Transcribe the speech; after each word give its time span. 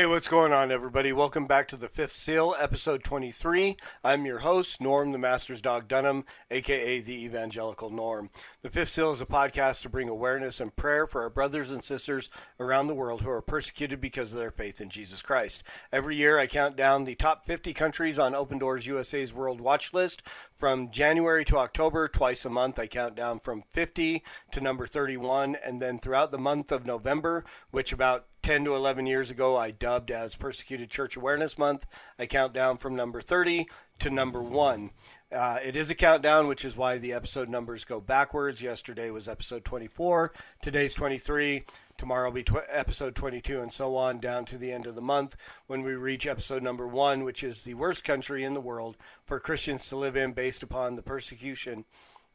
Hey, 0.00 0.06
what's 0.06 0.28
going 0.28 0.50
on, 0.50 0.72
everybody? 0.72 1.12
Welcome 1.12 1.44
back 1.44 1.68
to 1.68 1.76
the 1.76 1.86
Fifth 1.86 2.12
Seal, 2.12 2.54
episode 2.58 3.04
23. 3.04 3.76
I'm 4.02 4.24
your 4.24 4.38
host, 4.38 4.80
Norm 4.80 5.12
the 5.12 5.18
Master's 5.18 5.60
Dog 5.60 5.88
Dunham, 5.88 6.24
aka 6.50 7.00
the 7.00 7.22
Evangelical 7.22 7.90
Norm. 7.90 8.30
The 8.62 8.70
Fifth 8.70 8.88
Seal 8.88 9.10
is 9.10 9.20
a 9.20 9.26
podcast 9.26 9.82
to 9.82 9.90
bring 9.90 10.08
awareness 10.08 10.58
and 10.58 10.74
prayer 10.74 11.06
for 11.06 11.20
our 11.20 11.28
brothers 11.28 11.70
and 11.70 11.84
sisters 11.84 12.30
around 12.58 12.86
the 12.86 12.94
world 12.94 13.20
who 13.20 13.28
are 13.28 13.42
persecuted 13.42 14.00
because 14.00 14.32
of 14.32 14.38
their 14.38 14.50
faith 14.50 14.80
in 14.80 14.88
Jesus 14.88 15.20
Christ. 15.20 15.64
Every 15.92 16.16
year, 16.16 16.38
I 16.38 16.46
count 16.46 16.76
down 16.76 17.04
the 17.04 17.14
top 17.14 17.44
50 17.44 17.74
countries 17.74 18.18
on 18.18 18.34
Open 18.34 18.56
Doors 18.56 18.86
USA's 18.86 19.34
World 19.34 19.60
Watch 19.60 19.92
List. 19.92 20.22
From 20.56 20.90
January 20.90 21.44
to 21.44 21.58
October, 21.58 22.08
twice 22.08 22.46
a 22.46 22.50
month, 22.50 22.78
I 22.78 22.86
count 22.86 23.16
down 23.16 23.38
from 23.38 23.64
50 23.68 24.22
to 24.52 24.60
number 24.62 24.86
31, 24.86 25.56
and 25.62 25.82
then 25.82 25.98
throughout 25.98 26.30
the 26.30 26.38
month 26.38 26.72
of 26.72 26.86
November, 26.86 27.44
which 27.70 27.92
about 27.92 28.24
10 28.42 28.64
to 28.64 28.74
11 28.74 29.06
years 29.06 29.30
ago, 29.30 29.56
I 29.56 29.70
dubbed 29.90 30.12
as 30.12 30.36
Persecuted 30.36 30.88
Church 30.88 31.16
Awareness 31.16 31.58
Month. 31.58 31.84
I 32.16 32.26
count 32.26 32.52
down 32.52 32.76
from 32.76 32.94
number 32.94 33.20
30 33.20 33.66
to 33.98 34.08
number 34.08 34.40
one. 34.40 34.90
Uh, 35.34 35.58
it 35.64 35.74
is 35.74 35.90
a 35.90 35.96
countdown, 35.96 36.46
which 36.46 36.64
is 36.64 36.76
why 36.76 36.96
the 36.96 37.12
episode 37.12 37.48
numbers 37.48 37.84
go 37.84 38.00
backwards. 38.00 38.62
Yesterday 38.62 39.10
was 39.10 39.28
episode 39.28 39.64
24, 39.64 40.32
today's 40.62 40.94
23, 40.94 41.64
tomorrow 41.96 42.28
will 42.28 42.36
be 42.36 42.44
tw- 42.44 42.58
episode 42.68 43.16
22, 43.16 43.60
and 43.60 43.72
so 43.72 43.96
on 43.96 44.20
down 44.20 44.44
to 44.44 44.56
the 44.56 44.70
end 44.70 44.86
of 44.86 44.94
the 44.94 45.00
month 45.00 45.34
when 45.66 45.82
we 45.82 45.94
reach 45.94 46.24
episode 46.24 46.62
number 46.62 46.86
one, 46.86 47.24
which 47.24 47.42
is 47.42 47.64
the 47.64 47.74
worst 47.74 48.04
country 48.04 48.44
in 48.44 48.54
the 48.54 48.60
world 48.60 48.96
for 49.24 49.40
Christians 49.40 49.88
to 49.88 49.96
live 49.96 50.14
in 50.14 50.34
based 50.34 50.62
upon 50.62 50.94
the 50.94 51.02
persecution 51.02 51.84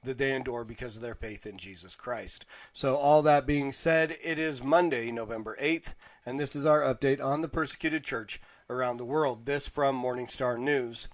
that 0.05 0.17
they 0.17 0.33
endure 0.33 0.63
because 0.63 0.95
of 0.95 1.01
their 1.01 1.15
faith 1.15 1.45
in 1.45 1.57
Jesus 1.57 1.95
Christ. 1.95 2.45
So, 2.73 2.95
all 2.95 3.21
that 3.23 3.45
being 3.45 3.71
said, 3.71 4.17
it 4.23 4.39
is 4.39 4.63
Monday, 4.63 5.11
November 5.11 5.57
8th, 5.61 5.93
and 6.25 6.39
this 6.39 6.55
is 6.55 6.65
our 6.65 6.81
update 6.81 7.23
on 7.23 7.41
the 7.41 7.47
persecuted 7.47 8.03
church 8.03 8.39
around 8.69 8.97
the 8.97 9.05
world. 9.05 9.45
This 9.45 9.67
from 9.67 10.01
Morningstar 10.01 10.57
News. 10.57 11.07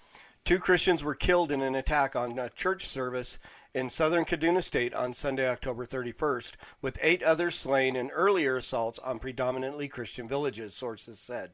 Two 0.43 0.57
Christians 0.57 1.03
were 1.03 1.15
killed 1.15 1.51
in 1.51 1.61
an 1.61 1.75
attack 1.75 2.15
on 2.15 2.37
a 2.39 2.49
church 2.49 2.85
service 2.85 3.37
in 3.73 3.89
southern 3.89 4.25
Kaduna 4.25 4.61
State 4.61 4.93
on 4.93 5.13
Sunday, 5.13 5.47
October 5.47 5.85
31st, 5.85 6.53
with 6.81 6.97
eight 7.01 7.23
others 7.23 7.55
slain 7.55 7.95
in 7.95 8.09
earlier 8.09 8.57
assaults 8.57 8.99
on 8.99 9.19
predominantly 9.19 9.87
Christian 9.87 10.27
villages, 10.27 10.73
sources 10.73 11.19
said. 11.19 11.51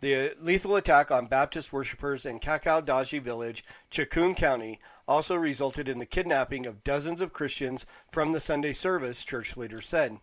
The 0.00 0.34
lethal 0.40 0.76
attack 0.76 1.10
on 1.10 1.26
Baptist 1.26 1.72
worshippers 1.72 2.24
in 2.24 2.38
Kakau 2.38 2.84
Daji 2.84 3.20
village, 3.20 3.64
Chikun 3.90 4.36
County, 4.36 4.78
also 5.06 5.34
resulted 5.34 5.88
in 5.88 5.98
the 5.98 6.06
kidnapping 6.06 6.66
of 6.66 6.84
dozens 6.84 7.20
of 7.20 7.32
Christians 7.32 7.86
from 8.10 8.32
the 8.32 8.40
Sunday 8.40 8.72
service, 8.72 9.24
church 9.24 9.56
leaders 9.56 9.86
said. 9.86 10.18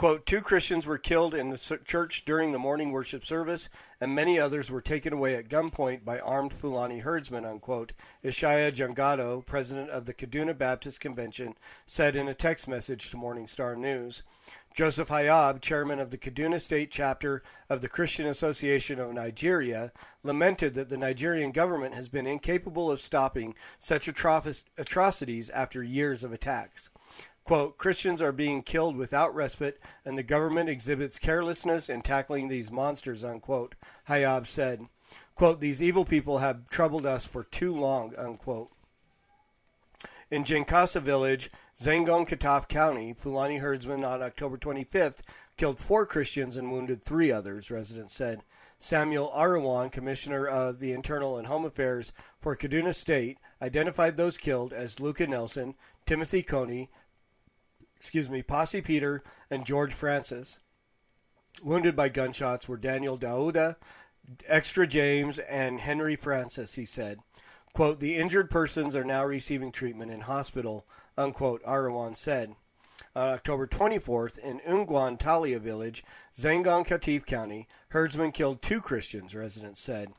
Quote, 0.00 0.24
two 0.24 0.40
Christians 0.40 0.86
were 0.86 0.96
killed 0.96 1.34
in 1.34 1.50
the 1.50 1.78
church 1.84 2.24
during 2.24 2.52
the 2.52 2.58
morning 2.58 2.90
worship 2.90 3.22
service, 3.22 3.68
and 4.00 4.14
many 4.14 4.38
others 4.38 4.70
were 4.70 4.80
taken 4.80 5.12
away 5.12 5.34
at 5.34 5.50
gunpoint 5.50 6.06
by 6.06 6.18
armed 6.20 6.54
Fulani 6.54 7.00
herdsmen, 7.00 7.44
unquote, 7.44 7.92
Ishaya 8.24 8.72
Jangado, 8.72 9.44
president 9.44 9.90
of 9.90 10.06
the 10.06 10.14
Kaduna 10.14 10.56
Baptist 10.56 11.02
Convention, 11.02 11.54
said 11.84 12.16
in 12.16 12.28
a 12.28 12.34
text 12.34 12.66
message 12.66 13.10
to 13.10 13.18
Morning 13.18 13.46
Star 13.46 13.76
News. 13.76 14.22
Joseph 14.72 15.08
Hayab, 15.08 15.60
chairman 15.60 15.98
of 15.98 16.10
the 16.10 16.18
Kaduna 16.18 16.60
State 16.60 16.90
chapter 16.90 17.42
of 17.68 17.80
the 17.80 17.88
Christian 17.88 18.26
Association 18.26 19.00
of 19.00 19.12
Nigeria, 19.12 19.92
lamented 20.22 20.74
that 20.74 20.88
the 20.88 20.96
Nigerian 20.96 21.50
government 21.50 21.94
has 21.94 22.08
been 22.08 22.26
incapable 22.26 22.90
of 22.90 23.00
stopping 23.00 23.54
such 23.78 24.08
atrocities 24.08 25.50
after 25.50 25.82
years 25.82 26.22
of 26.22 26.32
attacks. 26.32 26.90
Quote, 27.42 27.78
Christians 27.78 28.22
are 28.22 28.32
being 28.32 28.62
killed 28.62 28.96
without 28.96 29.34
respite, 29.34 29.80
and 30.04 30.16
the 30.16 30.22
government 30.22 30.68
exhibits 30.68 31.18
carelessness 31.18 31.88
in 31.88 32.00
tackling 32.00 32.46
these 32.46 32.70
monsters, 32.70 33.24
unquote, 33.24 33.74
Hayab 34.08 34.46
said. 34.46 34.86
Quote, 35.34 35.60
these 35.60 35.82
evil 35.82 36.04
people 36.04 36.38
have 36.38 36.68
troubled 36.68 37.06
us 37.06 37.26
for 37.26 37.42
too 37.42 37.74
long, 37.74 38.14
unquote. 38.16 38.70
In 40.30 40.44
Jinkasa 40.44 41.02
village, 41.02 41.50
Zangon 41.76 42.24
Kataf 42.24 42.68
County, 42.68 43.12
Fulani 43.12 43.56
herdsmen 43.56 44.04
on 44.04 44.22
October 44.22 44.56
25th 44.56 45.22
killed 45.56 45.80
four 45.80 46.06
Christians 46.06 46.56
and 46.56 46.70
wounded 46.70 47.04
three 47.04 47.32
others, 47.32 47.68
residents 47.68 48.14
said. 48.14 48.42
Samuel 48.78 49.32
Aruwan, 49.34 49.90
Commissioner 49.90 50.46
of 50.46 50.78
the 50.78 50.92
Internal 50.92 51.36
and 51.36 51.48
Home 51.48 51.64
Affairs 51.64 52.12
for 52.38 52.54
Kaduna 52.54 52.94
State, 52.94 53.38
identified 53.60 54.16
those 54.16 54.38
killed 54.38 54.72
as 54.72 55.00
Luca 55.00 55.26
Nelson, 55.26 55.74
Timothy 56.06 56.44
Coney, 56.44 56.90
excuse 57.96 58.30
me, 58.30 58.40
Posse 58.40 58.80
Peter, 58.82 59.24
and 59.50 59.66
George 59.66 59.92
Francis. 59.92 60.60
Wounded 61.64 61.96
by 61.96 62.08
gunshots 62.08 62.68
were 62.68 62.76
Daniel 62.76 63.18
Dauda, 63.18 63.76
Extra 64.46 64.86
James, 64.86 65.40
and 65.40 65.80
Henry 65.80 66.14
Francis, 66.14 66.76
he 66.76 66.84
said. 66.84 67.18
Quote, 67.72 68.00
the 68.00 68.16
injured 68.16 68.50
persons 68.50 68.96
are 68.96 69.04
now 69.04 69.24
receiving 69.24 69.70
treatment 69.70 70.10
in 70.10 70.22
hospital, 70.22 70.86
unquote, 71.16 71.62
Aruwan 71.62 72.16
said. 72.16 72.54
On 73.14 73.28
October 73.28 73.66
24th, 73.66 74.38
in 74.38 74.60
Ungwan 74.60 75.18
Talia 75.18 75.58
village, 75.58 76.04
Zangon 76.32 76.86
Kataf 76.86 77.24
County, 77.26 77.66
herdsmen 77.90 78.32
killed 78.32 78.62
two 78.62 78.80
Christians, 78.80 79.34
residents 79.34 79.80
said. 79.80 80.12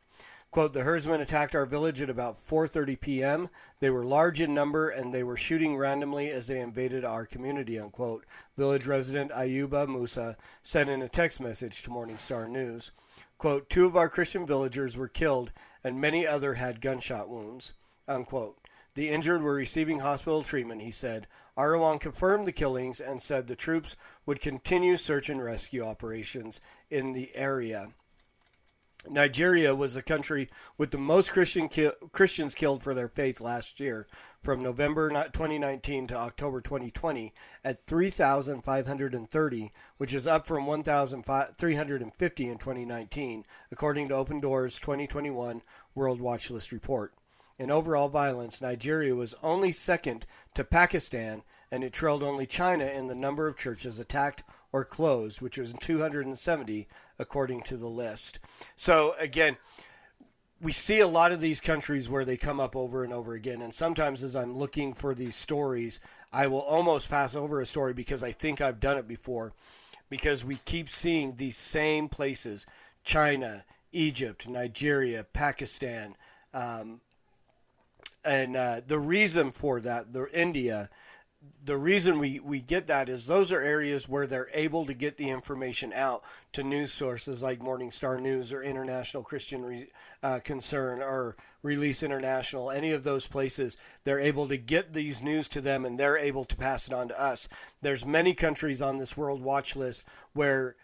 Quote, 0.52 0.74
the 0.74 0.84
herdsmen 0.84 1.22
attacked 1.22 1.56
our 1.56 1.66
village 1.66 2.02
at 2.02 2.10
about 2.10 2.46
4.30 2.46 3.00
p.m. 3.00 3.50
They 3.80 3.90
were 3.90 4.04
large 4.04 4.42
in 4.42 4.54
number 4.54 4.90
and 4.90 5.14
they 5.14 5.24
were 5.24 5.38
shooting 5.38 5.78
randomly 5.78 6.30
as 6.30 6.48
they 6.48 6.60
invaded 6.60 7.06
our 7.06 7.26
community, 7.26 7.80
unquote. 7.80 8.26
Village 8.58 8.86
resident 8.86 9.32
Ayuba 9.32 9.88
Musa 9.88 10.36
said 10.62 10.90
in 10.90 11.02
a 11.02 11.08
text 11.08 11.40
message 11.40 11.82
to 11.84 11.90
Morning 11.90 12.18
Star 12.18 12.50
News. 12.50 12.92
Quote, 13.38 13.70
two 13.70 13.86
of 13.86 13.96
our 13.96 14.10
Christian 14.10 14.46
villagers 14.46 14.98
were 14.98 15.08
killed 15.08 15.54
and 15.84 16.00
many 16.00 16.26
other 16.28 16.56
had 16.56 16.82
gunshot 16.82 17.30
wounds, 17.30 17.74
unquote. 18.08 18.58
The 18.94 19.10
injured 19.10 19.42
were 19.42 19.54
receiving 19.54 20.00
hospital 20.00 20.44
treatment, 20.44 20.82
he 20.82 20.92
said. 20.92 21.28
Aruwan 21.58 22.00
confirmed 22.00 22.46
the 22.46 22.52
killings 22.52 23.00
and 23.00 23.22
said 23.22 23.48
the 23.48 23.56
troops 23.56 23.96
would 24.26 24.42
continue 24.42 24.98
search 24.98 25.30
and 25.30 25.42
rescue 25.42 25.84
operations 25.84 26.60
in 26.90 27.14
the 27.14 27.36
area. 27.36 27.94
Nigeria 29.10 29.74
was 29.74 29.96
the 29.96 30.04
country 30.04 30.50
with 30.78 30.92
the 30.92 30.98
most 30.98 31.32
Christian 31.32 31.68
ki- 31.68 31.92
Christians 32.12 32.54
killed 32.54 32.84
for 32.84 32.94
their 32.94 33.08
faith 33.08 33.42
last 33.42 33.80
year, 33.80 34.08
from 34.44 34.62
November 34.62 35.10
2019 35.10 36.08
to 36.08 36.16
October 36.16 36.62
2020, 36.62 37.34
at 37.64 37.88
3,530, 37.88 39.72
which 39.98 40.14
is 40.14 40.28
up 40.28 40.46
from 40.46 40.66
1,350 40.68 42.50
in 42.50 42.58
2019, 42.58 43.46
according 43.72 44.10
to 44.10 44.16
Open 44.16 44.40
Doors 44.40 44.78
2021 44.80 45.64
World 45.96 46.22
Watch 46.22 46.52
List 46.52 46.72
report. 46.72 47.14
In 47.58 47.70
overall 47.70 48.10
violence, 48.10 48.62
Nigeria 48.62 49.14
was 49.14 49.36
only 49.44 49.72
second 49.72 50.26
to 50.56 50.64
Pakistan, 50.64 51.44
and 51.72 51.84
it 51.84 51.94
trailed 51.94 52.24
only 52.24 52.46
China 52.48 52.86
in 52.86 53.08
the 53.08 53.16
number 53.16 53.48
of 53.48 53.56
churches 53.56 54.00
attacked 54.00 54.44
or 54.74 54.84
closed, 54.84 55.42
which 55.42 55.58
was 55.58 55.74
270 55.74 56.88
according 57.22 57.62
to 57.62 57.78
the 57.78 57.88
list. 57.88 58.40
So 58.76 59.14
again, 59.20 59.56
we 60.60 60.72
see 60.72 61.00
a 61.00 61.08
lot 61.08 61.32
of 61.32 61.40
these 61.40 61.62
countries 61.62 62.10
where 62.10 62.26
they 62.26 62.38
come 62.38 62.60
up 62.60 62.76
over 62.76 63.04
and 63.04 63.14
over 63.14 63.34
again, 63.34 63.62
and 63.62 63.74
sometimes 63.74 64.24
as 64.24 64.36
I'm 64.36 64.58
looking 64.58 64.94
for 64.94 65.16
these 65.16 65.36
stories, 65.36 66.00
I 66.34 66.48
will 66.48 66.62
almost 66.62 67.10
pass 67.10 67.36
over 67.36 67.62
a 67.62 67.66
story 67.66 67.94
because 67.94 68.24
I 68.24 68.32
think 68.32 68.62
I've 68.62 68.80
done 68.80 68.98
it 68.98 69.08
before, 69.08 69.54
because 70.10 70.46
we 70.46 70.60
keep 70.66 70.88
seeing 70.90 71.36
these 71.36 71.58
same 71.58 72.10
places: 72.10 72.68
China, 73.04 73.66
Egypt, 73.92 74.48
Nigeria, 74.48 75.24
Pakistan. 75.24 76.16
Um, 76.54 77.02
and 78.24 78.56
uh, 78.56 78.82
the 78.86 79.00
reason 79.00 79.50
for 79.50 79.80
that, 79.82 80.14
the 80.14 80.28
India, 80.32 80.90
the 81.64 81.78
reason 81.78 82.20
we, 82.20 82.40
we 82.40 82.60
get 82.60 82.88
that 82.88 83.08
is 83.08 83.28
those 83.28 83.52
are 83.52 83.62
areas 83.62 84.10
where 84.10 84.26
they're 84.26 84.50
able 84.54 84.86
to 84.86 84.94
get 84.94 85.18
the 85.18 85.30
information 85.30 85.94
out 85.94 86.24
to 86.54 86.64
news 86.64 86.92
sources 86.92 87.44
like 87.44 87.62
Morning 87.62 87.92
Star 87.92 88.20
News 88.20 88.52
or 88.52 88.64
International 88.64 89.24
Christian 89.24 89.64
Re, 89.64 89.88
uh, 90.24 90.40
Concern 90.44 91.02
or 91.02 91.36
Release 91.62 92.02
International, 92.02 92.72
any 92.72 92.92
of 92.92 93.04
those 93.04 93.28
places, 93.28 93.78
they're 94.04 94.20
able 94.20 94.48
to 94.48 94.58
get 94.58 94.94
these 94.94 95.22
news 95.22 95.48
to 95.50 95.62
them 95.62 95.86
and 95.86 95.98
they're 95.98 96.18
able 96.18 96.46
to 96.46 96.56
pass 96.56 96.88
it 96.88 96.94
on 96.94 97.08
to 97.10 97.22
us. 97.22 97.48
There's 97.82 98.06
many 98.06 98.34
countries 98.34 98.82
on 98.82 98.98
this 98.98 99.16
world 99.16 99.42
watch 99.42 99.76
list 99.76 100.04
where 100.34 100.76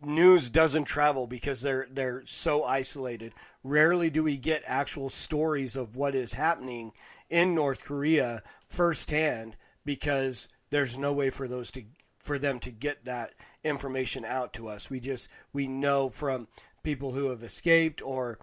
news 0.00 0.48
doesn't 0.50 0.84
travel 0.84 1.26
because 1.26 1.60
they're 1.60 1.86
they're 1.90 2.22
so 2.24 2.64
isolated. 2.64 3.32
Rarely 3.62 4.10
do 4.10 4.24
we 4.24 4.36
get 4.38 4.62
actual 4.66 5.08
stories 5.08 5.76
of 5.76 5.96
what 5.96 6.14
is 6.14 6.34
happening 6.34 6.92
in 7.28 7.54
North 7.54 7.84
Korea 7.84 8.42
firsthand 8.68 9.56
because 9.84 10.48
there's 10.70 10.96
no 10.96 11.12
way 11.12 11.30
for 11.30 11.48
those 11.48 11.70
to 11.72 11.84
for 12.18 12.38
them 12.38 12.60
to 12.60 12.70
get 12.70 13.04
that 13.04 13.32
information 13.64 14.24
out 14.24 14.52
to 14.54 14.68
us. 14.68 14.88
We 14.88 15.00
just 15.00 15.30
we 15.52 15.66
know 15.66 16.08
from 16.08 16.48
people 16.82 17.12
who 17.12 17.28
have 17.30 17.42
escaped 17.42 18.00
or 18.02 18.38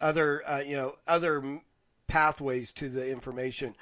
other 0.00 0.42
uh, 0.46 0.60
you 0.60 0.76
know 0.76 0.96
other 1.06 1.60
pathways 2.06 2.72
to 2.74 2.88
the 2.88 3.10
information 3.10 3.74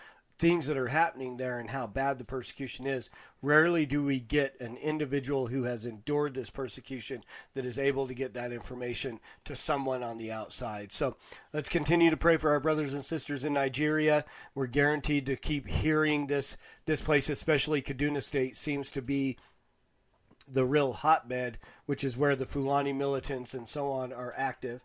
things 0.45 0.67
that 0.67 0.77
are 0.77 0.89
happening 0.89 1.39
there 1.39 1.59
and 1.59 1.71
how 1.71 1.87
bad 1.87 2.19
the 2.19 2.25
persecution 2.25 2.87
is. 2.87 3.09
Rarely 3.41 3.87
do 3.87 4.05
we 4.05 4.21
get 4.21 4.61
an 4.61 4.77
individual 4.77 5.47
who 5.47 5.63
has 5.63 5.87
endured 5.87 6.35
this 6.35 6.51
persecution 6.51 7.25
that 7.55 7.65
is 7.65 7.79
able 7.79 8.07
to 8.07 8.13
get 8.13 8.35
that 8.35 8.53
information 8.53 9.21
to 9.45 9.57
someone 9.57 10.03
on 10.03 10.19
the 10.19 10.31
outside. 10.31 10.93
So 10.93 11.17
let's 11.55 11.71
continue 11.71 12.11
to 12.11 12.19
pray 12.19 12.37
for 12.37 12.51
our 12.51 12.61
brothers 12.61 12.93
and 12.93 13.03
sisters 13.03 13.47
in 13.47 13.55
Nigeria. 13.55 14.27
We're 14.55 14.67
guaranteed 14.67 15.25
to 15.25 15.37
keep 15.37 15.67
hearing 15.67 16.27
this 16.27 16.59
this 16.85 17.01
place, 17.01 17.31
especially 17.31 17.81
Kaduna 17.81 18.21
State, 18.21 18.55
seems 18.55 18.91
to 18.91 19.01
be 19.01 19.39
the 20.47 20.67
real 20.67 20.93
hotbed, 20.93 21.57
which 21.87 22.05
is 22.05 22.19
where 22.19 22.37
the 22.37 22.45
Fulani 22.45 22.93
militants 22.93 23.55
and 23.55 23.67
so 23.67 23.91
on 23.91 24.13
are 24.13 24.35
active. 24.37 24.83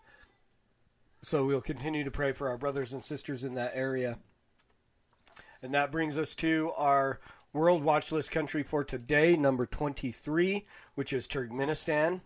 So 1.22 1.46
we'll 1.46 1.60
continue 1.60 2.06
to 2.06 2.12
pray 2.12 2.32
for 2.32 2.48
our 2.48 2.58
brothers 2.58 2.94
and 2.94 3.04
sisters 3.04 3.44
in 3.44 3.56
that 3.56 3.74
area. 3.74 4.20
And 5.62 5.74
that 5.74 5.92
brings 5.92 6.18
us 6.18 6.36
to 6.36 6.72
our 6.78 7.20
World 7.52 7.84
Watch 7.84 8.12
List 8.12 8.32
country 8.32 8.64
for 8.64 8.84
today, 8.84 9.36
number 9.36 9.66
23, 9.66 10.66
which 10.96 11.12
is 11.12 11.28
Turkmenistan. 11.28 12.22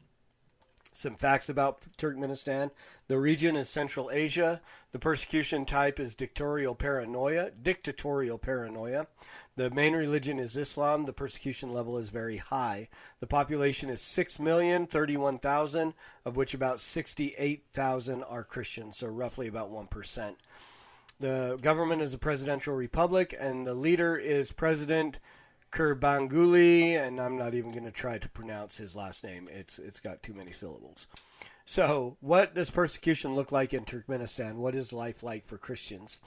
Some 0.96 1.16
facts 1.16 1.50
about 1.50 1.82
Turkmenistan. 1.98 2.70
The 3.08 3.18
region 3.18 3.56
is 3.56 3.68
Central 3.68 4.12
Asia. 4.12 4.62
The 4.92 5.00
persecution 5.00 5.66
type 5.66 6.00
is 6.00 6.14
dictatorial 6.14 6.76
paranoia. 6.76 7.50
Dictatorial 7.50 8.38
paranoia. 8.38 9.08
The 9.56 9.72
main 9.72 9.94
religion 9.94 10.38
is 10.38 10.56
Islam. 10.56 11.06
The 11.06 11.14
persecution 11.14 11.74
level 11.74 11.98
is 11.98 12.12
very 12.12 12.38
high. 12.38 12.90
The 13.20 13.26
population 13.28 13.90
is 13.90 14.02
6,031,000, 14.02 15.94
of 16.26 16.38
which 16.38 16.54
about 16.54 16.80
68,000 16.80 18.24
are 18.24 18.44
Christians, 18.44 18.98
so 18.98 19.08
roughly 19.08 19.48
about 19.48 19.72
1%. 19.72 20.36
The 21.20 21.58
government 21.62 22.02
is 22.02 22.14
a 22.14 22.18
presidential 22.18 22.76
republic, 22.76 23.36
and 23.40 23.66
the 23.66 23.74
leader 23.74 24.18
is 24.18 24.52
President 24.52 25.20
Kurbanguli, 25.72 27.00
and 27.00 27.20
I'm 27.20 27.38
not 27.38 27.54
even 27.54 27.72
going 27.72 27.86
to 27.86 27.92
try 27.92 28.18
to 28.18 28.30
pronounce 28.30 28.78
his 28.78 28.96
last 28.96 29.24
name. 29.24 29.48
It's 29.52 29.80
it's 29.80 30.00
got 30.00 30.22
too 30.22 30.34
many 30.34 30.52
syllables. 30.52 31.08
So, 31.66 32.18
what 32.20 32.54
does 32.54 32.70
persecution 32.70 33.36
look 33.36 33.52
like 33.52 33.74
in 33.74 33.86
Turkmenistan? 33.86 34.56
What 34.56 34.76
is 34.76 34.92
life 34.92 35.24
like 35.24 35.48
for 35.48 35.58
Christians? 35.58 36.20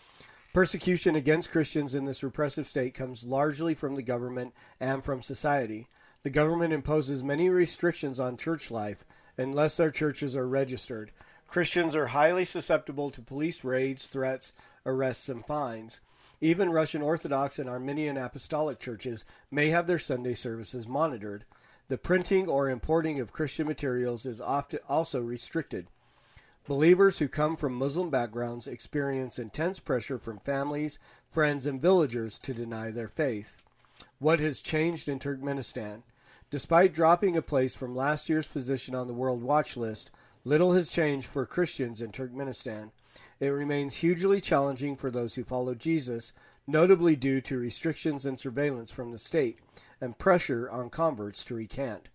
Persecution 0.55 1.15
against 1.15 1.50
Christians 1.50 1.94
in 1.94 2.05
this 2.05 2.23
repressive 2.23 2.67
state 2.67 2.94
comes 2.94 3.23
largely 3.23 3.75
from 3.75 3.94
the 3.94 4.03
government 4.03 4.55
and 4.81 5.05
from 5.05 5.23
society. 5.23 5.88
The 6.23 6.31
government 6.31 6.73
imposes 6.73 7.23
many 7.23 7.50
restrictions 7.50 8.19
on 8.19 8.38
church 8.38 8.71
life 8.71 9.05
unless 9.37 9.77
their 9.77 9.91
churches 9.91 10.35
are 10.35 10.49
registered. 10.49 11.12
Christians 11.46 11.94
are 11.94 12.08
highly 12.08 12.44
susceptible 12.44 13.10
to 13.10 13.22
police 13.22 13.64
raids, 13.64 14.08
threats, 14.08 14.52
arrests, 14.84 15.28
and 15.28 15.44
fines. 15.46 16.00
Even 16.40 16.70
Russian 16.70 17.02
Orthodox 17.02 17.58
and 17.58 17.69
Armenian 17.69 18.16
Apostolic 18.16 18.78
churches 18.78 19.25
may 19.50 19.70
have 19.70 19.87
their 19.87 19.98
Sunday 19.98 20.34
services 20.34 20.87
monitored. 20.87 21.44
The 21.88 21.96
printing 21.96 22.48
or 22.48 22.69
importing 22.69 23.20
of 23.20 23.32
Christian 23.32 23.66
materials 23.66 24.26
is 24.26 24.40
often 24.40 24.81
also 24.88 25.20
restricted. 25.20 25.87
Believers 26.66 27.20
who 27.20 27.28
come 27.28 27.56
from 27.56 27.75
Muslim 27.75 28.10
backgrounds 28.10 28.66
experience 28.66 29.38
intense 29.38 29.78
pressure 29.78 30.19
from 30.19 30.40
families, 30.40 30.99
friends, 31.31 31.64
and 31.64 31.81
villagers 31.81 32.38
to 32.40 32.52
deny 32.52 32.90
their 32.90 33.08
faith. 33.08 33.62
What 34.19 34.40
has 34.40 34.60
changed 34.60 35.08
in 35.08 35.20
Turkmenistan? 35.20 36.02
Despite 36.50 36.92
dropping 36.92 37.37
a 37.37 37.42
place 37.42 37.75
from 37.75 37.94
last 37.94 38.28
year's 38.28 38.46
position 38.46 38.94
on 38.94 39.06
the 39.06 39.14
World 39.14 39.42
Watch 39.42 39.76
List, 39.76 40.10
little 40.46 40.75
has 40.75 40.93
changed 40.93 41.26
for 41.26 41.44
Christians 41.44 42.00
in 42.00 42.12
Turkmenistan. 42.12 42.93
It 43.40 43.48
remains 43.48 43.96
hugely 43.96 44.40
challenging 44.40 44.94
for 44.94 45.10
those 45.10 45.34
who 45.34 45.43
follow 45.43 45.75
Jesus, 45.75 46.32
notably 46.69 47.16
due 47.16 47.40
to 47.40 47.58
restrictions 47.58 48.25
and 48.25 48.38
surveillance 48.38 48.93
from 48.93 49.10
the 49.10 49.19
state 49.19 49.58
and 50.00 50.19
pressure 50.19 50.70
on 50.70 50.88
converts 50.88 51.43
to 51.44 51.56
recant. 51.56 52.10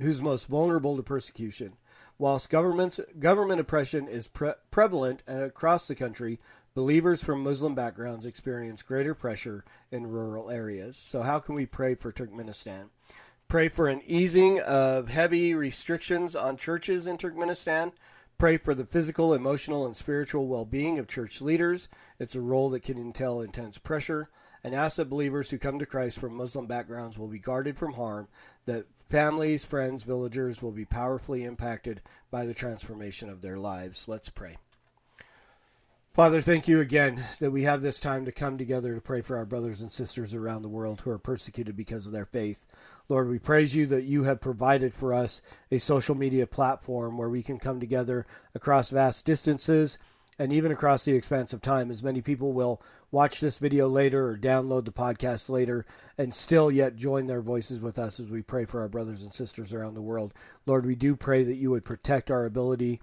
Who's 0.00 0.22
most 0.22 0.46
vulnerable 0.46 0.96
to 0.96 1.02
persecution? 1.02 1.74
Whilst 2.16 2.48
government 2.48 3.60
oppression 3.60 4.08
is 4.08 4.26
pre- 4.26 4.52
prevalent 4.70 5.22
across 5.26 5.86
the 5.86 5.94
country, 5.94 6.40
believers 6.74 7.22
from 7.22 7.42
Muslim 7.42 7.74
backgrounds 7.74 8.24
experience 8.24 8.80
greater 8.80 9.14
pressure 9.14 9.64
in 9.90 10.06
rural 10.06 10.50
areas. 10.50 10.96
So, 10.96 11.20
how 11.20 11.40
can 11.40 11.54
we 11.54 11.66
pray 11.66 11.94
for 11.94 12.10
Turkmenistan? 12.10 12.88
Pray 13.50 13.68
for 13.68 13.88
an 13.88 14.00
easing 14.06 14.60
of 14.60 15.10
heavy 15.10 15.54
restrictions 15.54 16.34
on 16.34 16.56
churches 16.56 17.06
in 17.06 17.18
Turkmenistan 17.18 17.92
Pray 18.40 18.56
for 18.56 18.74
the 18.74 18.86
physical, 18.86 19.34
emotional, 19.34 19.84
and 19.84 19.94
spiritual 19.94 20.46
well 20.46 20.64
being 20.64 20.98
of 20.98 21.06
church 21.06 21.42
leaders. 21.42 21.90
It's 22.18 22.34
a 22.34 22.40
role 22.40 22.70
that 22.70 22.84
can 22.84 22.96
entail 22.96 23.42
intense 23.42 23.76
pressure. 23.76 24.30
And 24.64 24.74
ask 24.74 24.96
that 24.96 25.10
believers 25.10 25.50
who 25.50 25.58
come 25.58 25.78
to 25.78 25.84
Christ 25.84 26.18
from 26.18 26.36
Muslim 26.36 26.66
backgrounds 26.66 27.18
will 27.18 27.28
be 27.28 27.38
guarded 27.38 27.76
from 27.76 27.92
harm, 27.92 28.28
that 28.64 28.86
families, 29.10 29.62
friends, 29.62 30.04
villagers 30.04 30.62
will 30.62 30.72
be 30.72 30.86
powerfully 30.86 31.44
impacted 31.44 32.00
by 32.30 32.46
the 32.46 32.54
transformation 32.54 33.28
of 33.28 33.42
their 33.42 33.58
lives. 33.58 34.08
Let's 34.08 34.30
pray. 34.30 34.56
Father, 36.12 36.42
thank 36.42 36.66
you 36.66 36.80
again 36.80 37.24
that 37.38 37.52
we 37.52 37.62
have 37.62 37.82
this 37.82 38.00
time 38.00 38.24
to 38.24 38.32
come 38.32 38.58
together 38.58 38.96
to 38.96 39.00
pray 39.00 39.22
for 39.22 39.36
our 39.36 39.46
brothers 39.46 39.80
and 39.80 39.88
sisters 39.88 40.34
around 40.34 40.62
the 40.62 40.68
world 40.68 41.00
who 41.00 41.10
are 41.10 41.20
persecuted 41.20 41.76
because 41.76 42.04
of 42.04 42.10
their 42.10 42.26
faith. 42.26 42.66
Lord, 43.08 43.28
we 43.28 43.38
praise 43.38 43.76
you 43.76 43.86
that 43.86 44.02
you 44.02 44.24
have 44.24 44.40
provided 44.40 44.92
for 44.92 45.14
us 45.14 45.40
a 45.70 45.78
social 45.78 46.16
media 46.16 46.48
platform 46.48 47.16
where 47.16 47.28
we 47.28 47.44
can 47.44 47.60
come 47.60 47.78
together 47.78 48.26
across 48.56 48.90
vast 48.90 49.24
distances 49.24 50.00
and 50.36 50.52
even 50.52 50.72
across 50.72 51.04
the 51.04 51.14
expanse 51.14 51.52
of 51.52 51.62
time, 51.62 51.92
as 51.92 52.02
many 52.02 52.20
people 52.20 52.52
will 52.52 52.82
watch 53.12 53.38
this 53.38 53.58
video 53.58 53.86
later 53.86 54.26
or 54.26 54.36
download 54.36 54.86
the 54.86 54.92
podcast 54.92 55.48
later 55.48 55.86
and 56.18 56.34
still 56.34 56.72
yet 56.72 56.96
join 56.96 57.26
their 57.26 57.40
voices 57.40 57.80
with 57.80 58.00
us 58.00 58.18
as 58.18 58.26
we 58.26 58.42
pray 58.42 58.64
for 58.64 58.80
our 58.80 58.88
brothers 58.88 59.22
and 59.22 59.30
sisters 59.30 59.72
around 59.72 59.94
the 59.94 60.02
world. 60.02 60.34
Lord, 60.66 60.86
we 60.86 60.96
do 60.96 61.14
pray 61.14 61.44
that 61.44 61.54
you 61.54 61.70
would 61.70 61.84
protect 61.84 62.32
our 62.32 62.46
ability 62.46 63.00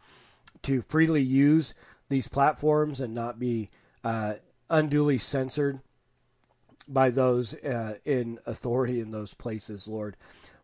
to 0.64 0.82
freely 0.82 1.22
use 1.22 1.74
these 2.10 2.28
platforms 2.28 3.00
and 3.02 3.14
not 3.14 3.40
be 3.40 3.70
uh, 4.04 4.36
unduly 4.70 5.18
censored 5.18 5.80
by 6.88 7.10
those 7.10 7.54
uh, 7.64 7.96
in 8.06 8.40
authority 8.46 9.00
in 9.00 9.12
those 9.12 9.34
places, 9.34 9.88
Lord. 9.88 10.16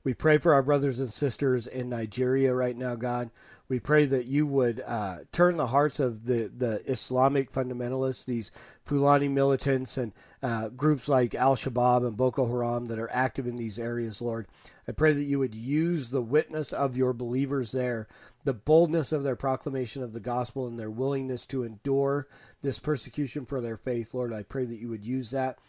We 0.04 0.14
pray 0.14 0.38
for 0.38 0.54
our 0.54 0.64
brothers 0.64 1.00
and 1.00 1.12
sisters 1.12 1.66
in 1.66 1.90
Nigeria 1.90 2.54
right 2.54 2.76
now, 2.76 2.96
God. 2.96 3.30
We 3.70 3.80
pray 3.80 4.06
that 4.06 4.26
you 4.26 4.46
would 4.46 4.84
uh, 4.86 5.20
turn 5.32 5.56
the 5.56 5.68
hearts 5.68 6.02
of 6.02 6.26
the, 6.26 6.52
the 6.56 6.84
Islamic 6.90 7.52
fundamentalists, 7.52 8.26
these 8.26 8.52
Fulani 8.84 9.30
militants, 9.30 9.98
and 9.98 10.12
uh, 10.42 10.68
groups 10.70 11.08
like 11.08 11.34
Al 11.34 11.56
Shabaab 11.56 12.06
and 12.06 12.18
Boko 12.18 12.46
Haram 12.46 12.86
that 12.88 13.00
are 13.00 13.10
active 13.14 13.48
in 13.48 13.56
these 13.56 13.80
areas, 13.80 14.22
Lord. 14.22 14.48
I 14.88 14.92
pray 14.92 15.14
that 15.14 15.24
you 15.24 15.40
would 15.40 15.56
use 15.56 16.12
the 16.12 16.22
witness 16.22 16.74
of 16.74 16.98
your 16.98 17.14
believers 17.14 17.72
there, 17.72 18.10
the 18.44 18.54
boldness 18.54 19.12
of 19.12 19.24
their 19.24 19.36
proclamation 19.36 20.04
of 20.04 20.14
the 20.14 20.20
gospel, 20.20 20.68
and 20.68 20.78
their 20.78 20.92
willingness 20.92 21.46
to 21.48 21.64
endure 21.64 22.28
this 22.62 22.80
persecution 22.80 23.46
for 23.46 23.62
their 23.62 23.78
faith, 23.78 24.14
Lord. 24.14 24.34
I 24.34 24.44
pray 24.44 24.66
that 24.66 24.80
you 24.80 24.90
would 24.90 25.06
use 25.06 25.32
that 25.32 25.60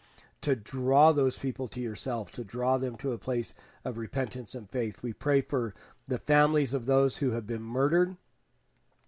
to 0.41 0.55
draw 0.55 1.11
those 1.11 1.37
people 1.37 1.67
to 1.69 1.79
yourself, 1.79 2.31
to 2.31 2.43
draw 2.43 2.77
them 2.77 2.97
to 2.97 3.13
a 3.13 3.17
place 3.17 3.53
of 3.83 3.97
repentance 3.97 4.53
and 4.53 4.69
faith. 4.69 5.01
We 5.01 5.13
pray 5.13 5.41
for 5.41 5.73
the 6.07 6.19
families 6.19 6.73
of 6.73 6.85
those 6.85 7.17
who 7.17 7.31
have 7.31 7.47
been 7.47 7.63
murdered. 7.63 8.15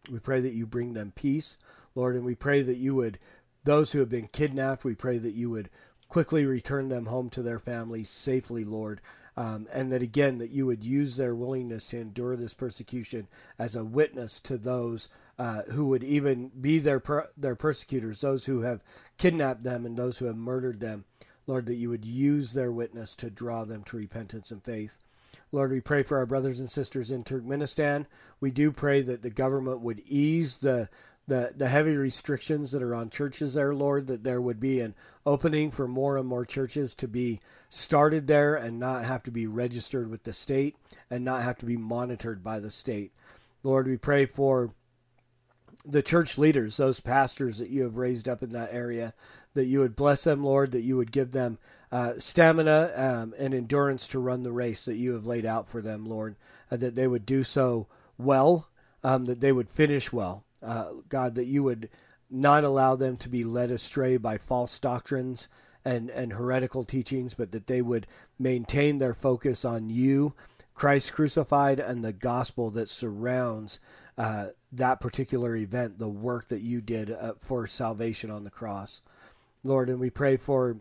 We 0.09 0.19
pray 0.19 0.39
that 0.39 0.53
you 0.53 0.65
bring 0.65 0.93
them 0.93 1.11
peace, 1.15 1.57
Lord, 1.93 2.15
and 2.15 2.25
we 2.25 2.33
pray 2.33 2.61
that 2.61 2.77
you 2.77 2.95
would, 2.95 3.19
those 3.65 3.91
who 3.91 3.99
have 3.99 4.09
been 4.09 4.27
kidnapped, 4.27 4.85
we 4.85 4.95
pray 4.95 5.17
that 5.17 5.33
you 5.33 5.49
would 5.49 5.69
quickly 6.07 6.45
return 6.45 6.87
them 6.87 7.07
home 7.07 7.29
to 7.31 7.41
their 7.41 7.59
families 7.59 8.09
safely, 8.09 8.63
Lord. 8.63 9.01
Um, 9.37 9.67
and 9.71 9.91
that 9.91 10.01
again, 10.01 10.39
that 10.39 10.49
you 10.49 10.65
would 10.65 10.83
use 10.83 11.15
their 11.15 11.35
willingness 11.35 11.89
to 11.89 11.99
endure 11.99 12.35
this 12.35 12.55
persecution 12.55 13.27
as 13.59 13.75
a 13.75 13.85
witness 13.85 14.39
to 14.41 14.57
those 14.57 15.09
uh, 15.37 15.61
who 15.69 15.85
would 15.85 16.03
even 16.03 16.49
be 16.59 16.79
their 16.79 16.99
per- 16.99 17.29
their 17.37 17.55
persecutors, 17.55 18.21
those 18.21 18.45
who 18.45 18.61
have 18.61 18.83
kidnapped 19.17 19.63
them 19.63 19.85
and 19.85 19.95
those 19.95 20.17
who 20.17 20.25
have 20.25 20.35
murdered 20.35 20.79
them. 20.79 21.05
Lord, 21.45 21.67
that 21.67 21.75
you 21.75 21.89
would 21.89 22.03
use 22.03 22.53
their 22.53 22.71
witness 22.71 23.15
to 23.17 23.29
draw 23.29 23.63
them 23.63 23.83
to 23.83 23.97
repentance 23.97 24.49
and 24.49 24.63
faith. 24.63 24.97
Lord, 25.51 25.71
we 25.71 25.79
pray 25.79 26.03
for 26.03 26.17
our 26.17 26.25
brothers 26.25 26.59
and 26.59 26.69
sisters 26.69 27.11
in 27.11 27.23
Turkmenistan. 27.23 28.05
We 28.41 28.51
do 28.51 28.71
pray 28.71 29.01
that 29.01 29.21
the 29.21 29.29
government 29.29 29.81
would 29.81 30.01
ease 30.05 30.57
the 30.57 30.89
the, 31.27 31.51
the 31.55 31.67
heavy 31.67 31.95
restrictions 31.95 32.71
that 32.71 32.81
are 32.81 32.95
on 32.95 33.09
churches 33.09 33.53
there, 33.53 33.73
Lord, 33.73 34.07
that 34.07 34.23
there 34.23 34.41
would 34.41 34.59
be 34.59 34.79
an 34.79 34.95
opening 35.25 35.71
for 35.71 35.87
more 35.87 36.17
and 36.17 36.27
more 36.27 36.45
churches 36.45 36.95
to 36.95 37.07
be 37.07 37.41
started 37.67 38.27
there 38.27 38.55
and 38.55 38.79
not 38.79 39.03
have 39.03 39.23
to 39.23 39.31
be 39.31 39.45
registered 39.45 40.09
with 40.09 40.23
the 40.23 40.31
state 40.31 40.77
and 41.09 41.25
not 41.25 41.43
have 41.43 41.57
to 41.57 41.65
be 41.65 41.75
monitored 41.75 42.43
by 42.43 42.59
the 42.59 42.71
state. 42.71 43.11
Lord, 43.61 43.87
we 43.87 43.97
pray 43.97 44.25
for 44.25 44.73
the 45.83 46.01
church 46.01 46.37
leaders, 46.37 46.77
those 46.77 47.01
pastors 47.01 47.57
that 47.57 47.69
you 47.69 47.83
have 47.83 47.97
raised 47.97 48.29
up 48.29 48.41
in 48.41 48.51
that 48.51 48.73
area, 48.73 49.13
that 49.53 49.65
you 49.65 49.79
would 49.79 49.95
bless 49.95 50.23
them, 50.23 50.43
Lord, 50.43 50.71
that 50.71 50.81
you 50.81 50.95
would 50.95 51.11
give 51.11 51.31
them 51.31 51.57
uh, 51.91 52.13
stamina 52.19 52.91
um, 52.95 53.33
and 53.37 53.53
endurance 53.53 54.07
to 54.09 54.19
run 54.19 54.43
the 54.43 54.51
race 54.51 54.85
that 54.85 54.95
you 54.95 55.13
have 55.13 55.25
laid 55.25 55.45
out 55.45 55.69
for 55.69 55.81
them, 55.81 56.05
Lord, 56.05 56.37
uh, 56.71 56.77
that 56.77 56.95
they 56.95 57.07
would 57.07 57.25
do 57.25 57.43
so 57.43 57.87
well, 58.17 58.69
um, 59.03 59.25
that 59.25 59.41
they 59.41 59.51
would 59.51 59.69
finish 59.69 60.13
well. 60.13 60.43
Uh, 60.61 60.91
God, 61.07 61.35
that 61.35 61.45
you 61.45 61.63
would 61.63 61.89
not 62.29 62.63
allow 62.63 62.95
them 62.95 63.17
to 63.17 63.29
be 63.29 63.43
led 63.43 63.71
astray 63.71 64.17
by 64.17 64.37
false 64.37 64.79
doctrines 64.79 65.49
and, 65.85 66.09
and 66.09 66.33
heretical 66.33 66.83
teachings, 66.83 67.33
but 67.33 67.51
that 67.51 67.67
they 67.67 67.81
would 67.81 68.07
maintain 68.37 68.97
their 68.97 69.13
focus 69.13 69.63
on 69.63 69.89
you, 69.89 70.33
Christ 70.73 71.13
crucified, 71.13 71.79
and 71.79 72.03
the 72.03 72.13
gospel 72.13 72.69
that 72.71 72.89
surrounds 72.89 73.79
uh, 74.17 74.47
that 74.71 74.99
particular 74.99 75.55
event, 75.55 75.97
the 75.97 76.09
work 76.09 76.49
that 76.49 76.61
you 76.61 76.81
did 76.81 77.11
uh, 77.11 77.33
for 77.39 77.67
salvation 77.67 78.29
on 78.29 78.43
the 78.43 78.49
cross. 78.49 79.01
Lord, 79.63 79.89
and 79.89 79.99
we 79.99 80.09
pray 80.09 80.37
for 80.37 80.77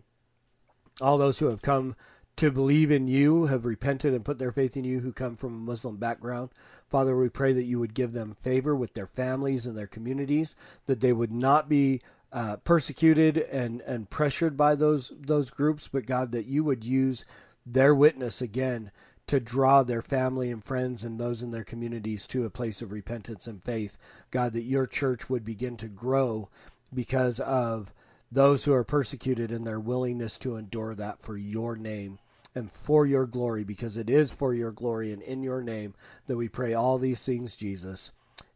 all 1.00 1.18
those 1.18 1.38
who 1.38 1.46
have 1.46 1.62
come 1.62 1.94
to 2.36 2.50
believe 2.50 2.90
in 2.90 3.08
you, 3.08 3.46
have 3.46 3.64
repented 3.64 4.12
and 4.12 4.24
put 4.24 4.38
their 4.38 4.52
faith 4.52 4.76
in 4.76 4.84
you, 4.84 5.00
who 5.00 5.12
come 5.12 5.36
from 5.36 5.54
a 5.54 5.70
Muslim 5.70 5.96
background. 5.96 6.50
Father, 6.88 7.16
we 7.16 7.28
pray 7.28 7.52
that 7.52 7.64
you 7.64 7.78
would 7.78 7.94
give 7.94 8.12
them 8.12 8.36
favor 8.42 8.76
with 8.76 8.94
their 8.94 9.06
families 9.06 9.64
and 9.64 9.76
their 9.76 9.86
communities, 9.86 10.54
that 10.84 11.00
they 11.00 11.12
would 11.12 11.32
not 11.32 11.68
be 11.68 12.02
uh, 12.32 12.56
persecuted 12.58 13.38
and, 13.38 13.80
and 13.82 14.10
pressured 14.10 14.56
by 14.56 14.74
those 14.74 15.12
those 15.18 15.50
groups, 15.50 15.88
but 15.88 16.06
God, 16.06 16.32
that 16.32 16.46
you 16.46 16.62
would 16.64 16.84
use 16.84 17.24
their 17.64 17.94
witness 17.94 18.42
again 18.42 18.90
to 19.26 19.40
draw 19.40 19.82
their 19.82 20.02
family 20.02 20.50
and 20.50 20.62
friends 20.62 21.02
and 21.02 21.18
those 21.18 21.42
in 21.42 21.50
their 21.50 21.64
communities 21.64 22.26
to 22.28 22.44
a 22.44 22.50
place 22.50 22.82
of 22.82 22.92
repentance 22.92 23.46
and 23.46 23.64
faith. 23.64 23.96
God, 24.30 24.52
that 24.52 24.62
your 24.62 24.86
church 24.86 25.28
would 25.30 25.44
begin 25.44 25.76
to 25.78 25.88
grow 25.88 26.48
because 26.94 27.40
of 27.40 27.92
those 28.30 28.64
who 28.64 28.72
are 28.72 28.84
persecuted 28.84 29.50
and 29.50 29.66
their 29.66 29.80
willingness 29.80 30.38
to 30.38 30.56
endure 30.56 30.94
that 30.94 31.22
for 31.22 31.36
your 31.36 31.76
name 31.76 32.18
and 32.56 32.72
for 32.72 33.06
your 33.06 33.26
glory, 33.26 33.62
because 33.62 33.96
it 33.96 34.10
is 34.10 34.32
for 34.32 34.54
your 34.54 34.72
glory 34.72 35.12
and 35.12 35.22
in 35.22 35.44
your 35.44 35.62
name 35.62 35.94
that 36.26 36.36
we 36.36 36.48
pray 36.48 36.74
all 36.74 36.98
these 36.98 37.22
things, 37.22 37.54
Jesus. 37.54 38.10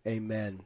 Amen. 0.06 0.62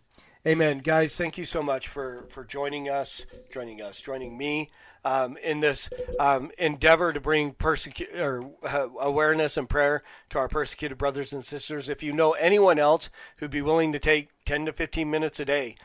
Amen, 0.46 0.78
guys. 0.78 1.16
Thank 1.16 1.38
you 1.38 1.44
so 1.44 1.62
much 1.62 1.88
for 1.88 2.26
for 2.30 2.44
joining 2.44 2.88
us, 2.88 3.26
joining 3.50 3.80
us, 3.80 4.00
joining 4.00 4.36
me 4.36 4.70
um, 5.02 5.38
in 5.38 5.60
this 5.60 5.88
um, 6.20 6.50
endeavor 6.58 7.14
to 7.14 7.20
bring 7.20 7.54
persecu- 7.54 8.14
or 8.20 8.50
uh, 8.62 8.88
awareness 9.00 9.56
and 9.56 9.68
prayer 9.68 10.02
to 10.28 10.38
our 10.38 10.48
persecuted 10.48 10.98
brothers 10.98 11.32
and 11.32 11.42
sisters. 11.42 11.88
If 11.88 12.02
you 12.02 12.12
know 12.12 12.32
anyone 12.32 12.78
else 12.78 13.10
who'd 13.38 13.50
be 13.50 13.62
willing 13.62 13.92
to 13.92 13.98
take 13.98 14.28
ten 14.44 14.66
to 14.66 14.72
fifteen 14.72 15.10
minutes 15.10 15.40
a 15.40 15.46
day 15.46 15.76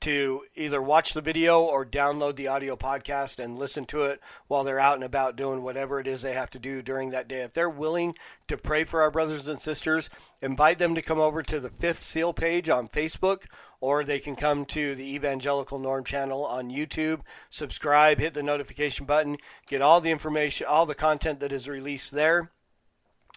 to 0.00 0.42
either 0.54 0.80
watch 0.80 1.12
the 1.12 1.20
video 1.20 1.62
or 1.62 1.84
download 1.84 2.36
the 2.36 2.48
audio 2.48 2.76
podcast 2.76 3.42
and 3.42 3.58
listen 3.58 3.84
to 3.86 4.02
it 4.02 4.20
while 4.48 4.64
they're 4.64 4.78
out 4.78 4.94
and 4.94 5.04
about 5.04 5.36
doing 5.36 5.62
whatever 5.62 6.00
it 6.00 6.06
is 6.06 6.22
they 6.22 6.32
have 6.32 6.50
to 6.50 6.58
do 6.58 6.82
during 6.82 7.10
that 7.10 7.28
day. 7.28 7.40
If 7.40 7.52
they're 7.52 7.70
willing 7.70 8.14
to 8.48 8.56
pray 8.56 8.84
for 8.84 9.02
our 9.02 9.10
brothers 9.10 9.48
and 9.48 9.60
sisters, 9.60 10.10
invite 10.40 10.78
them 10.78 10.94
to 10.94 11.02
come 11.02 11.20
over 11.20 11.42
to 11.42 11.60
the 11.60 11.70
Fifth 11.70 11.98
Seal 11.98 12.32
page 12.32 12.68
on 12.68 12.88
Facebook 12.88 13.44
or 13.80 14.02
they 14.02 14.18
can 14.18 14.34
come 14.34 14.64
to 14.64 14.94
the 14.94 15.14
Evangelical 15.14 15.78
Norm 15.78 16.04
channel 16.04 16.46
on 16.46 16.70
YouTube, 16.70 17.20
subscribe, 17.50 18.18
hit 18.18 18.32
the 18.32 18.42
notification 18.42 19.04
button, 19.04 19.36
get 19.66 19.82
all 19.82 20.00
the 20.00 20.10
information, 20.10 20.66
all 20.66 20.86
the 20.86 20.94
content 20.94 21.40
that 21.40 21.52
is 21.52 21.68
released 21.68 22.12
there. 22.12 22.50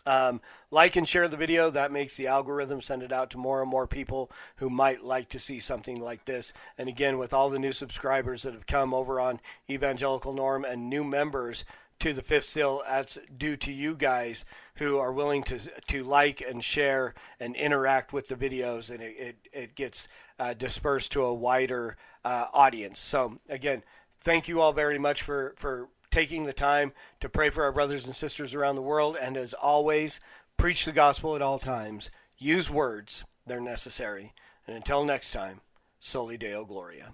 Um, 0.07 0.39
like 0.71 0.95
and 0.95 1.07
share 1.07 1.27
the 1.27 1.35
video. 1.35 1.69
That 1.69 1.91
makes 1.91 2.15
the 2.15 2.27
algorithm 2.27 2.79
send 2.79 3.03
it 3.03 3.11
out 3.11 3.29
to 3.31 3.37
more 3.37 3.61
and 3.61 3.69
more 3.69 3.87
people 3.87 4.31
who 4.55 4.69
might 4.69 5.01
like 5.03 5.27
to 5.29 5.39
see 5.39 5.59
something 5.59 5.99
like 5.99 6.23
this. 6.23 6.53
And 6.77 6.87
again, 6.87 7.17
with 7.17 7.33
all 7.33 7.49
the 7.49 7.59
new 7.59 7.73
subscribers 7.73 8.43
that 8.43 8.53
have 8.53 8.67
come 8.67 8.93
over 8.93 9.19
on 9.19 9.41
Evangelical 9.69 10.33
Norm 10.33 10.63
and 10.63 10.89
new 10.89 11.03
members 11.03 11.65
to 11.99 12.13
the 12.13 12.21
Fifth 12.21 12.45
Seal, 12.45 12.81
that's 12.87 13.19
due 13.35 13.57
to 13.57 13.71
you 13.73 13.95
guys 13.95 14.45
who 14.75 14.97
are 14.97 15.11
willing 15.11 15.43
to 15.43 15.59
to 15.87 16.03
like 16.03 16.41
and 16.41 16.63
share 16.63 17.13
and 17.39 17.55
interact 17.55 18.13
with 18.13 18.27
the 18.27 18.35
videos, 18.35 18.89
and 18.91 19.01
it 19.01 19.15
it, 19.17 19.35
it 19.51 19.75
gets 19.75 20.07
uh, 20.39 20.53
dispersed 20.53 21.11
to 21.11 21.23
a 21.23 21.33
wider 21.33 21.97
uh, 22.23 22.45
audience. 22.53 22.99
So 22.99 23.39
again, 23.49 23.83
thank 24.21 24.47
you 24.47 24.61
all 24.61 24.73
very 24.73 24.99
much 24.99 25.21
for 25.21 25.53
for 25.57 25.89
taking 26.17 26.47
the 26.47 26.53
time 26.53 26.91
to 27.19 27.29
pray 27.29 27.51
for 27.51 27.63
our 27.63 27.71
brothers 27.71 28.07
and 28.07 28.15
sisters 28.15 28.55
around 28.55 28.75
the 28.75 28.81
world. 28.81 29.15
And 29.21 29.37
as 29.37 29.53
always, 29.53 30.19
preach 30.57 30.83
the 30.83 30.91
gospel 30.91 31.35
at 31.35 31.43
all 31.43 31.59
times. 31.59 32.09
Use 32.39 32.71
words, 32.71 33.23
they're 33.45 33.61
necessary. 33.61 34.33
And 34.65 34.75
until 34.75 35.05
next 35.05 35.29
time, 35.29 35.61
Soli 35.99 36.35
Deo 36.35 36.65
Gloria. 36.65 37.13